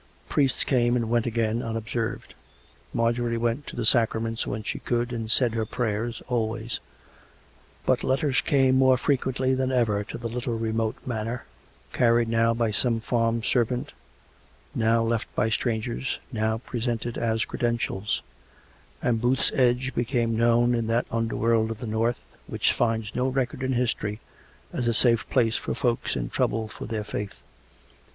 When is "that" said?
20.87-21.05